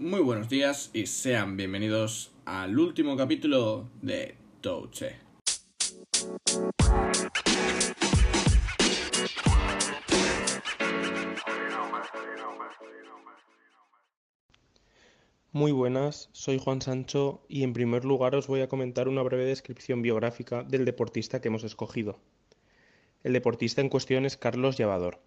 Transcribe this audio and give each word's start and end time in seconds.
Muy 0.00 0.20
buenos 0.20 0.48
días 0.48 0.90
y 0.92 1.06
sean 1.06 1.56
bienvenidos 1.56 2.30
al 2.44 2.78
último 2.78 3.16
capítulo 3.16 3.88
de 4.00 4.36
Touche. 4.60 5.16
Muy 15.50 15.72
buenas, 15.72 16.28
soy 16.30 16.60
Juan 16.60 16.80
Sancho 16.80 17.42
y 17.48 17.64
en 17.64 17.72
primer 17.72 18.04
lugar 18.04 18.36
os 18.36 18.46
voy 18.46 18.60
a 18.60 18.68
comentar 18.68 19.08
una 19.08 19.22
breve 19.22 19.46
descripción 19.46 20.00
biográfica 20.00 20.62
del 20.62 20.84
deportista 20.84 21.40
que 21.40 21.48
hemos 21.48 21.64
escogido. 21.64 22.20
El 23.24 23.32
deportista 23.32 23.80
en 23.80 23.88
cuestión 23.88 24.26
es 24.26 24.36
Carlos 24.36 24.78
Llevador 24.78 25.20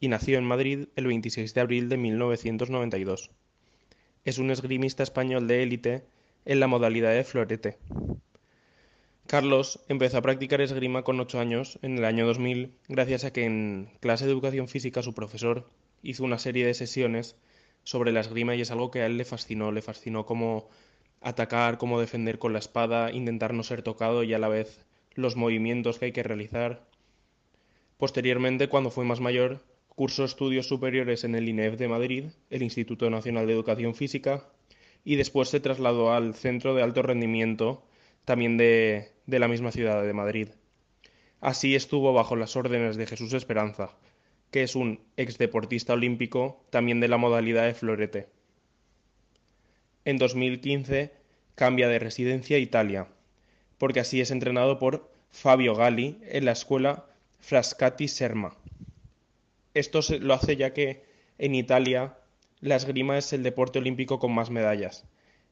y 0.00 0.08
nació 0.08 0.38
en 0.38 0.44
Madrid 0.44 0.88
el 0.96 1.06
26 1.06 1.52
de 1.52 1.60
abril 1.60 1.90
de 1.90 1.98
1992. 1.98 3.30
Es 4.26 4.38
un 4.38 4.50
esgrimista 4.50 5.04
español 5.04 5.46
de 5.46 5.62
élite 5.62 6.02
en 6.46 6.58
la 6.58 6.66
modalidad 6.66 7.14
de 7.14 7.22
florete. 7.22 7.78
Carlos 9.28 9.78
empezó 9.88 10.18
a 10.18 10.22
practicar 10.22 10.60
esgrima 10.60 11.04
con 11.04 11.20
8 11.20 11.38
años 11.38 11.78
en 11.82 11.96
el 11.96 12.04
año 12.04 12.26
2000 12.26 12.76
gracias 12.88 13.22
a 13.22 13.32
que 13.32 13.44
en 13.44 13.88
clase 14.00 14.24
de 14.24 14.32
educación 14.32 14.66
física 14.66 15.00
su 15.04 15.14
profesor 15.14 15.70
hizo 16.02 16.24
una 16.24 16.40
serie 16.40 16.66
de 16.66 16.74
sesiones 16.74 17.36
sobre 17.84 18.10
la 18.10 18.18
esgrima 18.18 18.56
y 18.56 18.62
es 18.62 18.72
algo 18.72 18.90
que 18.90 19.02
a 19.02 19.06
él 19.06 19.16
le 19.16 19.24
fascinó, 19.24 19.70
le 19.70 19.80
fascinó 19.80 20.26
cómo 20.26 20.70
atacar, 21.20 21.78
cómo 21.78 22.00
defender 22.00 22.40
con 22.40 22.52
la 22.52 22.58
espada, 22.58 23.12
intentar 23.12 23.54
no 23.54 23.62
ser 23.62 23.82
tocado 23.82 24.24
y 24.24 24.34
a 24.34 24.40
la 24.40 24.48
vez 24.48 24.84
los 25.14 25.36
movimientos 25.36 26.00
que 26.00 26.06
hay 26.06 26.12
que 26.12 26.24
realizar. 26.24 26.84
Posteriormente, 27.96 28.68
cuando 28.68 28.90
fue 28.90 29.04
más 29.04 29.20
mayor, 29.20 29.62
cursó 29.96 30.24
estudios 30.24 30.68
superiores 30.68 31.24
en 31.24 31.34
el 31.34 31.48
INEF 31.48 31.76
de 31.76 31.88
Madrid, 31.88 32.24
el 32.50 32.62
Instituto 32.62 33.10
Nacional 33.10 33.46
de 33.46 33.54
Educación 33.54 33.94
Física, 33.94 34.44
y 35.04 35.16
después 35.16 35.48
se 35.48 35.58
trasladó 35.58 36.12
al 36.12 36.34
Centro 36.34 36.74
de 36.74 36.82
Alto 36.82 37.02
Rendimiento, 37.02 37.82
también 38.24 38.58
de, 38.58 39.10
de 39.26 39.38
la 39.38 39.48
misma 39.48 39.72
ciudad 39.72 40.02
de 40.04 40.12
Madrid. 40.12 40.48
Así 41.40 41.74
estuvo 41.74 42.12
bajo 42.12 42.36
las 42.36 42.56
órdenes 42.56 42.96
de 42.96 43.06
Jesús 43.06 43.32
Esperanza, 43.32 43.96
que 44.50 44.62
es 44.62 44.76
un 44.76 45.00
ex 45.16 45.38
deportista 45.38 45.94
olímpico 45.94 46.62
también 46.70 47.00
de 47.00 47.08
la 47.08 47.16
modalidad 47.16 47.64
de 47.64 47.74
florete. 47.74 48.28
En 50.04 50.18
2015 50.18 51.12
cambia 51.54 51.88
de 51.88 51.98
residencia 51.98 52.58
a 52.58 52.60
Italia, 52.60 53.08
porque 53.78 54.00
así 54.00 54.20
es 54.20 54.30
entrenado 54.30 54.78
por 54.78 55.10
Fabio 55.30 55.74
Gali 55.74 56.18
en 56.22 56.44
la 56.44 56.52
escuela 56.52 57.06
Frascati 57.40 58.08
Serma. 58.08 58.56
Esto 59.76 60.00
lo 60.20 60.32
hace 60.32 60.56
ya 60.56 60.72
que 60.72 61.04
en 61.36 61.54
Italia 61.54 62.16
la 62.60 62.76
esgrima 62.76 63.18
es 63.18 63.34
el 63.34 63.42
deporte 63.42 63.78
olímpico 63.78 64.18
con 64.18 64.32
más 64.34 64.48
medallas. 64.48 65.04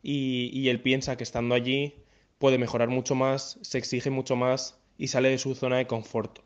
Y, 0.02 0.48
y, 0.54 0.70
él 0.70 0.80
piensa 0.80 1.18
que 1.18 1.24
estando 1.24 1.54
allí 1.54 1.96
puede 2.38 2.56
mejorar 2.56 2.88
mucho 2.88 3.14
más, 3.14 3.58
se 3.60 3.76
exige 3.76 4.08
mucho 4.08 4.34
más 4.34 4.80
y 4.96 5.08
sale 5.08 5.28
de 5.28 5.36
su 5.36 5.54
zona 5.54 5.76
de 5.76 5.86
confort. 5.86 6.38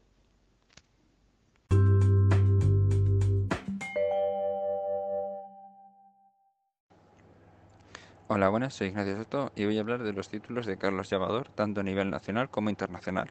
Hola, 8.27 8.49
buenas, 8.49 8.75
soy 8.75 8.89
Ignacio 8.89 9.19
Soto 9.19 9.53
y 9.55 9.67
voy 9.67 9.79
a 9.79 9.83
hablar 9.83 10.03
de 10.03 10.12
los 10.12 10.29
títulos 10.29 10.67
de 10.67 10.79
Carlos 10.79 11.09
Llavador, 11.11 11.49
tanto 11.51 11.79
a 11.79 11.84
nivel 11.84 12.11
nacional 12.11 12.51
como 12.51 12.71
internacional. 12.71 13.31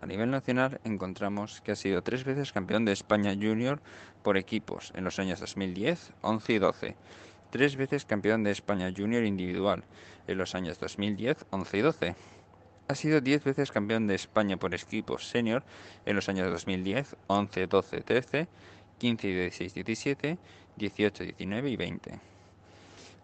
A 0.00 0.06
nivel 0.06 0.30
nacional 0.30 0.80
encontramos 0.84 1.60
que 1.60 1.72
ha 1.72 1.76
sido 1.76 2.02
tres 2.02 2.24
veces 2.24 2.52
campeón 2.52 2.84
de 2.84 2.92
España 2.92 3.34
Junior 3.34 3.80
por 4.22 4.36
equipos 4.36 4.92
en 4.96 5.04
los 5.04 5.18
años 5.18 5.40
2010, 5.40 6.12
11 6.22 6.52
y 6.52 6.58
12. 6.58 6.96
Tres 7.50 7.76
veces 7.76 8.04
campeón 8.04 8.42
de 8.44 8.50
España 8.50 8.92
Junior 8.96 9.24
individual 9.24 9.84
en 10.26 10.38
los 10.38 10.54
años 10.54 10.78
2010, 10.80 11.46
11 11.50 11.78
y 11.78 11.80
12. 11.80 12.16
Ha 12.88 12.94
sido 12.94 13.20
diez 13.20 13.44
veces 13.44 13.70
campeón 13.70 14.06
de 14.06 14.14
España 14.14 14.56
por 14.56 14.74
equipos 14.74 15.28
senior 15.28 15.62
en 16.04 16.16
los 16.16 16.28
años 16.28 16.50
2010, 16.50 17.16
11, 17.26 17.66
12, 17.66 18.00
13, 18.00 18.48
15 18.98 19.28
y 19.28 19.34
16, 19.34 19.74
17, 19.74 20.38
18, 20.76 21.24
19 21.24 21.70
y 21.70 21.76
20. 21.76 22.31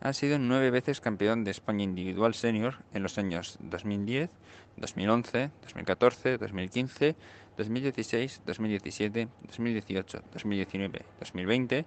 Ha 0.01 0.13
sido 0.13 0.39
nueve 0.39 0.71
veces 0.71 1.01
campeón 1.01 1.43
de 1.43 1.51
España 1.51 1.83
individual 1.83 2.33
senior 2.33 2.77
en 2.95 3.03
los 3.03 3.19
años 3.19 3.59
2010, 3.61 4.31
2011, 4.77 5.51
2014, 5.63 6.39
2015, 6.39 7.17
2016, 7.57 8.43
2017, 8.47 9.29
2018, 9.49 10.23
2019, 10.33 11.05
2020. 11.19 11.85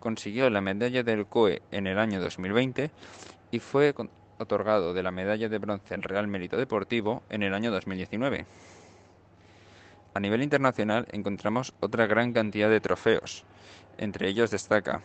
Consiguió 0.00 0.50
la 0.50 0.60
medalla 0.60 1.02
del 1.02 1.24
COE 1.24 1.62
en 1.70 1.86
el 1.86 1.98
año 1.98 2.20
2020 2.20 2.90
y 3.50 3.58
fue 3.58 3.94
otorgado 4.38 4.92
de 4.92 5.02
la 5.02 5.10
medalla 5.10 5.48
de 5.48 5.58
bronce 5.58 5.94
al 5.94 6.02
Real 6.02 6.26
Mérito 6.26 6.58
Deportivo 6.58 7.22
en 7.30 7.42
el 7.42 7.54
año 7.54 7.70
2019. 7.70 8.44
A 10.12 10.20
nivel 10.20 10.42
internacional 10.42 11.08
encontramos 11.10 11.72
otra 11.80 12.06
gran 12.06 12.34
cantidad 12.34 12.68
de 12.68 12.80
trofeos. 12.80 13.44
Entre 13.96 14.28
ellos 14.28 14.50
destaca 14.50 15.00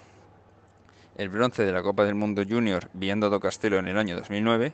el 1.20 1.28
bronce 1.28 1.66
de 1.66 1.74
la 1.74 1.84
Copa 1.84 2.06
del 2.06 2.16
Mundo 2.16 2.44
Junior 2.48 2.90
Viendo 2.94 3.30
do 3.30 3.42
Castelo 3.42 3.78
en 3.78 3.90
el 3.90 3.98
año 3.98 4.16
2009, 4.16 4.72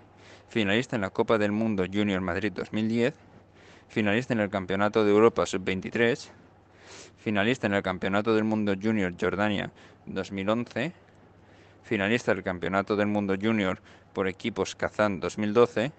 finalista 0.48 0.96
en 0.96 1.02
la 1.02 1.10
Copa 1.10 1.40
del 1.40 1.52
Mundo 1.52 1.86
Junior 1.92 2.22
Madrid 2.22 2.54
2010, 2.54 3.16
finalista 3.88 4.32
en 4.36 4.42
el 4.42 4.52
Campeonato 4.52 5.04
de 5.04 5.10
Europa 5.10 5.48
Sub-23, 5.48 6.30
finalista 7.18 7.66
en 7.66 7.74
el 7.74 7.82
Campeonato 7.82 8.36
del 8.36 8.44
Mundo 8.44 8.76
Junior 8.80 9.12
Jordania 9.20 9.72
2011, 10.06 10.94
finalista 11.82 12.36
del 12.36 12.44
Campeonato 12.44 12.96
del 12.96 13.08
Mundo 13.08 13.34
Junior 13.42 13.80
por 14.14 14.28
equipos 14.28 14.76
Kazán 14.76 15.20
2012, 15.20 15.92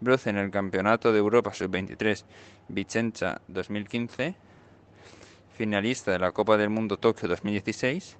bronce 0.00 0.30
en 0.30 0.38
el 0.38 0.50
Campeonato 0.50 1.12
de 1.12 1.20
Europa 1.20 1.54
Sub-23 1.54 2.24
Vicenza 2.66 3.40
2015, 3.46 4.34
finalista 5.56 6.10
de 6.10 6.18
la 6.18 6.32
Copa 6.32 6.56
del 6.56 6.70
Mundo 6.70 6.96
Tokio 6.96 7.28
2016, 7.28 8.18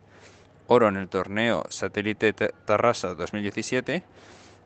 oro 0.68 0.88
en 0.88 0.96
el 0.96 1.08
torneo 1.08 1.64
Satélite 1.68 2.32
Tarrasa 2.32 3.14
2017, 3.14 4.02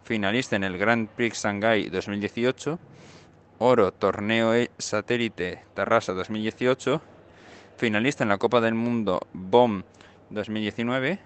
finalista 0.03 0.57
en 0.57 0.65
el 0.65 0.79
Grand 0.79 1.09
Prix 1.09 1.43
Shanghai 1.43 1.89
2018, 1.89 2.79
oro 3.59 3.93
torneo 3.93 4.55
e 4.55 4.71
Satélite 4.79 5.65
Tarrasa 5.75 6.13
2018, 6.13 7.01
finalista 7.77 8.25
en 8.25 8.31
la 8.31 8.39
Copa 8.39 8.61
del 8.61 8.75
Mundo 8.75 9.21
BOM 9.33 9.83
2019, 10.31 11.19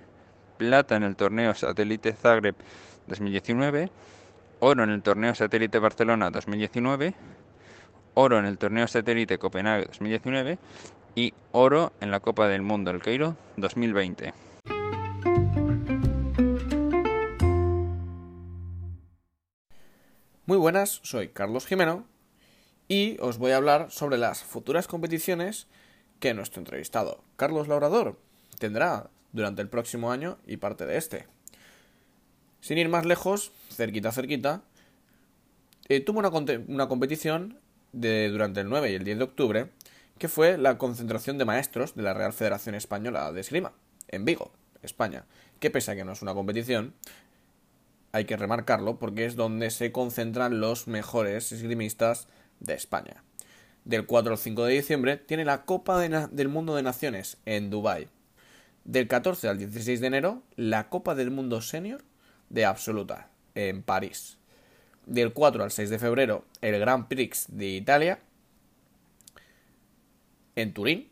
plata 0.58 0.96
en 0.96 1.04
el 1.04 1.16
torneo 1.16 1.54
Satélite 1.54 2.12
Zagreb 2.12 2.56
2019, 3.06 3.90
oro 4.60 4.82
en 4.82 4.90
el 4.90 5.02
torneo 5.02 5.34
Satélite 5.34 5.78
Barcelona 5.78 6.30
2019, 6.30 7.14
oro 8.14 8.38
en 8.38 8.46
el 8.46 8.58
torneo 8.58 8.88
Satélite 8.88 9.38
Copenhague 9.38 9.86
2019 9.86 10.58
y 11.14 11.32
oro 11.52 11.92
en 12.00 12.10
la 12.10 12.20
Copa 12.20 12.48
del 12.48 12.62
Mundo 12.62 12.90
El 12.90 13.00
Cairo 13.00 13.36
2020. 13.56 14.53
Muy 20.46 20.58
buenas, 20.58 21.00
soy 21.02 21.28
Carlos 21.28 21.64
Jimeno 21.64 22.04
y 22.86 23.16
os 23.20 23.38
voy 23.38 23.52
a 23.52 23.56
hablar 23.56 23.90
sobre 23.90 24.18
las 24.18 24.42
futuras 24.42 24.86
competiciones 24.86 25.68
que 26.20 26.34
nuestro 26.34 26.60
entrevistado 26.60 27.24
Carlos 27.36 27.66
Laurador 27.66 28.20
tendrá 28.58 29.08
durante 29.32 29.62
el 29.62 29.70
próximo 29.70 30.12
año 30.12 30.36
y 30.46 30.58
parte 30.58 30.84
de 30.84 30.98
este. 30.98 31.26
Sin 32.60 32.76
ir 32.76 32.90
más 32.90 33.06
lejos, 33.06 33.52
cerquita, 33.70 34.12
cerquita, 34.12 34.60
eh, 35.88 36.00
tuvo 36.00 36.18
una, 36.18 36.28
una 36.68 36.88
competición 36.88 37.58
de, 37.94 38.28
durante 38.28 38.60
el 38.60 38.68
9 38.68 38.92
y 38.92 38.94
el 38.96 39.04
10 39.04 39.16
de 39.16 39.24
octubre 39.24 39.70
que 40.18 40.28
fue 40.28 40.58
la 40.58 40.76
concentración 40.76 41.38
de 41.38 41.46
maestros 41.46 41.94
de 41.94 42.02
la 42.02 42.12
Real 42.12 42.34
Federación 42.34 42.74
Española 42.74 43.32
de 43.32 43.40
Esgrima, 43.40 43.72
en 44.08 44.26
Vigo, 44.26 44.52
España, 44.82 45.24
que 45.58 45.70
pese 45.70 45.92
a 45.92 45.96
que 45.96 46.04
no 46.04 46.12
es 46.12 46.20
una 46.20 46.34
competición, 46.34 46.92
hay 48.14 48.26
que 48.26 48.36
remarcarlo 48.36 49.00
porque 49.00 49.26
es 49.26 49.34
donde 49.34 49.70
se 49.70 49.90
concentran 49.90 50.60
los 50.60 50.86
mejores 50.86 51.50
esgrimistas 51.50 52.28
de 52.60 52.74
España. 52.74 53.24
Del 53.84 54.06
4 54.06 54.32
al 54.32 54.38
5 54.38 54.64
de 54.64 54.74
diciembre 54.74 55.16
tiene 55.16 55.44
la 55.44 55.64
Copa 55.64 55.98
del 55.98 56.48
Mundo 56.48 56.76
de 56.76 56.84
Naciones 56.84 57.38
en 57.44 57.70
Dubái. 57.70 58.06
Del 58.84 59.08
14 59.08 59.48
al 59.48 59.58
16 59.58 60.00
de 60.00 60.06
enero, 60.06 60.42
la 60.54 60.88
Copa 60.90 61.16
del 61.16 61.32
Mundo 61.32 61.60
Senior 61.60 62.04
de 62.50 62.64
Absoluta 62.64 63.30
en 63.56 63.82
París. 63.82 64.38
Del 65.06 65.32
4 65.32 65.64
al 65.64 65.72
6 65.72 65.90
de 65.90 65.98
febrero, 65.98 66.44
el 66.60 66.78
Grand 66.78 67.08
Prix 67.08 67.46
de 67.48 67.66
Italia 67.66 68.20
en 70.54 70.72
Turín. 70.72 71.10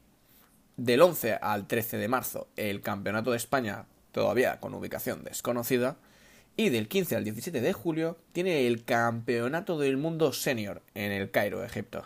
Del 0.77 1.03
11 1.03 1.35
al 1.35 1.67
13 1.67 1.97
de 1.99 2.07
marzo, 2.07 2.47
el 2.55 2.81
Campeonato 2.81 3.33
de 3.33 3.39
España, 3.39 3.87
todavía 4.13 4.61
con 4.61 4.73
ubicación 4.73 5.25
desconocida. 5.25 5.97
Y 6.55 6.69
del 6.69 6.87
15 6.87 7.17
al 7.17 7.25
17 7.25 7.63
de 7.63 7.73
julio 7.73 8.19
tiene 8.33 8.67
el 8.67 8.85
Campeonato 8.85 9.79
del 9.79 9.97
Mundo 9.97 10.35
Senior 10.35 10.83
en 10.95 11.11
el 11.11 11.31
Cairo, 11.31 11.65
Egipto. 11.65 12.05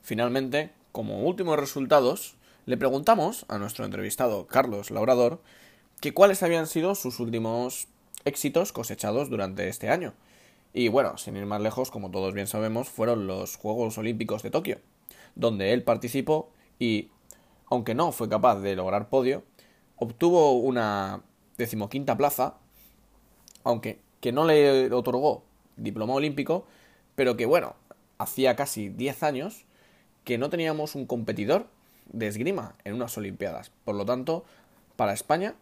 Finalmente, 0.00 0.70
como 0.90 1.24
últimos 1.24 1.58
resultados, 1.58 2.36
le 2.64 2.78
preguntamos 2.78 3.44
a 3.48 3.58
nuestro 3.58 3.84
entrevistado 3.84 4.46
Carlos 4.46 4.90
Laurador 4.90 5.42
que 6.00 6.14
cuáles 6.14 6.42
habían 6.42 6.66
sido 6.66 6.94
sus 6.94 7.20
últimos 7.20 7.88
éxitos 8.24 8.72
cosechados 8.72 9.28
durante 9.28 9.68
este 9.68 9.90
año. 9.90 10.14
Y 10.72 10.88
bueno, 10.88 11.18
sin 11.18 11.36
ir 11.36 11.44
más 11.44 11.60
lejos, 11.60 11.90
como 11.90 12.10
todos 12.10 12.32
bien 12.32 12.46
sabemos, 12.46 12.88
fueron 12.88 13.26
los 13.26 13.56
Juegos 13.56 13.98
Olímpicos 13.98 14.42
de 14.42 14.50
Tokio, 14.50 14.78
donde 15.34 15.72
él 15.72 15.82
participó 15.82 16.50
y, 16.78 17.10
aunque 17.70 17.94
no 17.94 18.12
fue 18.12 18.28
capaz 18.28 18.56
de 18.60 18.76
lograr 18.76 19.08
podio, 19.08 19.44
obtuvo 19.96 20.52
una 20.58 21.22
decimoquinta 21.56 22.16
plaza, 22.16 22.58
aunque 23.64 24.00
que 24.20 24.32
no 24.32 24.44
le 24.44 24.92
otorgó 24.92 25.44
diploma 25.76 26.14
olímpico, 26.14 26.66
pero 27.14 27.36
que 27.36 27.46
bueno, 27.46 27.74
hacía 28.18 28.56
casi 28.56 28.88
10 28.88 29.22
años 29.22 29.64
que 30.24 30.38
no 30.38 30.50
teníamos 30.50 30.94
un 30.94 31.06
competidor 31.06 31.66
de 32.12 32.26
esgrima 32.26 32.74
en 32.84 32.94
unas 32.94 33.16
Olimpiadas. 33.16 33.70
Por 33.84 33.94
lo 33.94 34.04
tanto, 34.04 34.44
para 34.96 35.12
España 35.12 35.54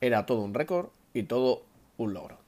era 0.00 0.26
todo 0.26 0.42
un 0.42 0.54
récord 0.54 0.88
y 1.14 1.24
todo 1.24 1.62
un 1.96 2.14
logro. 2.14 2.45